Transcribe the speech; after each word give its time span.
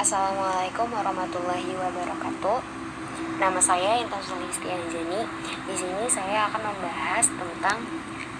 Assalamualaikum 0.00 0.96
warahmatullahi 0.96 1.76
wabarakatuh. 1.76 2.56
Nama 3.36 3.60
saya 3.60 4.00
Intan 4.00 4.24
Sulisti 4.24 4.72
Anjani. 4.72 5.28
Di 5.68 5.76
sini 5.76 6.08
saya 6.08 6.48
akan 6.48 6.72
membahas 6.72 7.28
tentang 7.28 7.84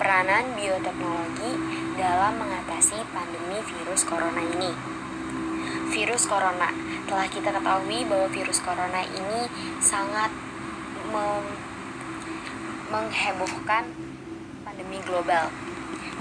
peranan 0.00 0.56
bioteknologi 0.56 1.52
dalam 2.00 2.40
mengatasi 2.40 3.04
pandemi 3.12 3.60
virus 3.68 4.00
corona 4.08 4.40
ini. 4.40 4.72
Virus 5.92 6.24
corona 6.24 6.72
telah 7.04 7.28
kita 7.28 7.52
ketahui 7.52 8.00
bahwa 8.08 8.32
virus 8.32 8.64
corona 8.64 9.04
ini 9.04 9.44
sangat 9.76 10.32
menghebohkan 12.88 13.92
pandemi 14.64 15.04
global 15.04 15.52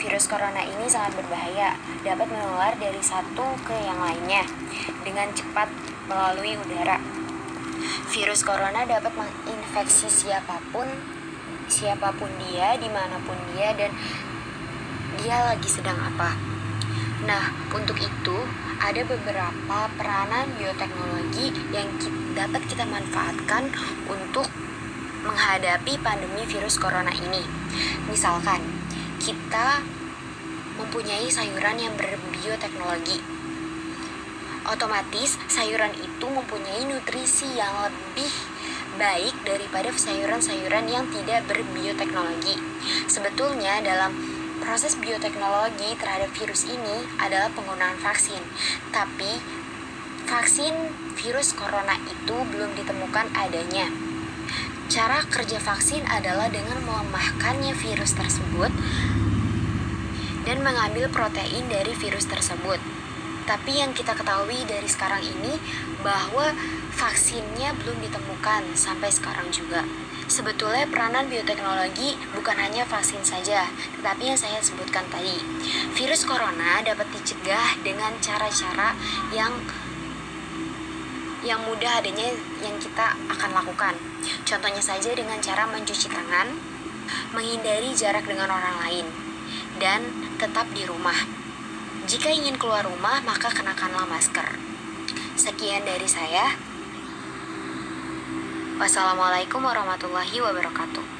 Virus 0.00 0.32
corona 0.32 0.64
ini 0.64 0.88
sangat 0.88 1.12
berbahaya, 1.12 1.76
dapat 2.00 2.24
menular 2.32 2.72
dari 2.80 3.04
satu 3.04 3.52
ke 3.68 3.76
yang 3.84 4.00
lainnya 4.00 4.48
dengan 5.04 5.28
cepat 5.36 5.68
melalui 6.08 6.56
udara. 6.56 6.96
Virus 8.08 8.40
corona 8.40 8.88
dapat 8.88 9.12
menginfeksi 9.12 10.08
siapa 10.08 10.56
pun, 10.72 10.88
siapa 11.68 12.16
pun 12.16 12.32
dia, 12.48 12.80
di 12.80 12.88
mana 12.88 13.20
pun 13.28 13.36
dia, 13.52 13.76
dan 13.76 13.92
dia 15.20 15.36
lagi 15.52 15.68
sedang 15.68 16.00
apa. 16.00 16.32
Nah, 17.28 17.52
untuk 17.76 18.00
itu 18.00 18.38
ada 18.80 19.04
beberapa 19.04 19.78
peranan 20.00 20.48
bioteknologi 20.56 21.52
yang 21.76 21.92
dapat 22.32 22.64
kita 22.72 22.88
manfaatkan 22.88 23.68
untuk 24.08 24.48
menghadapi 25.28 26.00
pandemi 26.00 26.48
virus 26.48 26.80
corona 26.80 27.12
ini. 27.12 27.44
Misalkan, 28.08 28.79
kita 29.20 29.84
mempunyai 30.80 31.28
sayuran 31.28 31.76
yang 31.76 31.92
berbioteknologi. 31.92 33.20
Otomatis, 34.64 35.36
sayuran 35.44 35.92
itu 36.00 36.26
mempunyai 36.26 36.88
nutrisi 36.88 37.52
yang 37.52 37.84
lebih 37.84 38.32
baik 38.96 39.36
daripada 39.44 39.92
sayuran-sayuran 39.92 40.88
yang 40.88 41.04
tidak 41.12 41.44
berbioteknologi. 41.44 42.56
Sebetulnya 43.08 43.84
dalam 43.84 44.16
proses 44.60 44.96
bioteknologi 44.96 45.96
terhadap 46.00 46.32
virus 46.36 46.64
ini 46.68 47.04
adalah 47.20 47.52
penggunaan 47.52 48.00
vaksin. 48.00 48.40
Tapi 48.88 49.40
vaksin 50.28 50.72
virus 51.16 51.52
corona 51.52 51.96
itu 52.08 52.36
belum 52.52 52.72
ditemukan 52.76 53.36
adanya. 53.36 54.09
Cara 54.90 55.22
kerja 55.22 55.62
vaksin 55.62 56.02
adalah 56.10 56.50
dengan 56.50 56.82
melemahkannya 56.82 57.78
virus 57.78 58.10
tersebut 58.10 58.74
dan 60.42 60.66
mengambil 60.66 61.06
protein 61.06 61.70
dari 61.70 61.94
virus 61.94 62.26
tersebut. 62.26 62.82
Tapi 63.46 63.78
yang 63.78 63.94
kita 63.94 64.18
ketahui 64.18 64.66
dari 64.66 64.90
sekarang 64.90 65.22
ini 65.22 65.62
bahwa 66.02 66.50
vaksinnya 66.90 67.70
belum 67.78 68.02
ditemukan 68.02 68.74
sampai 68.74 69.14
sekarang 69.14 69.54
juga. 69.54 69.86
Sebetulnya 70.26 70.90
peranan 70.90 71.30
bioteknologi 71.30 72.18
bukan 72.34 72.58
hanya 72.58 72.82
vaksin 72.82 73.22
saja, 73.22 73.70
tetapi 73.94 74.34
yang 74.34 74.38
saya 74.42 74.58
sebutkan 74.58 75.06
tadi. 75.06 75.38
Virus 75.94 76.26
corona 76.26 76.82
dapat 76.82 77.06
dicegah 77.14 77.78
dengan 77.86 78.18
cara-cara 78.18 78.98
yang 79.30 79.54
yang 81.40 81.60
mudah 81.64 82.00
adanya 82.00 82.36
yang 82.60 82.76
kita 82.76 83.16
akan 83.32 83.50
lakukan. 83.56 83.94
Contohnya 84.44 84.82
saja 84.84 85.12
dengan 85.16 85.40
cara 85.40 85.64
mencuci 85.64 86.12
tangan, 86.12 86.52
menghindari 87.32 87.96
jarak 87.96 88.28
dengan 88.28 88.52
orang 88.52 88.76
lain, 88.84 89.06
dan 89.80 90.04
tetap 90.36 90.68
di 90.76 90.84
rumah. 90.84 91.16
Jika 92.04 92.28
ingin 92.32 92.58
keluar 92.60 92.84
rumah, 92.84 93.22
maka 93.24 93.48
kenakanlah 93.52 94.04
masker. 94.08 94.58
Sekian 95.38 95.86
dari 95.86 96.08
saya. 96.10 96.52
Wassalamualaikum 98.80 99.60
warahmatullahi 99.60 100.40
wabarakatuh. 100.40 101.19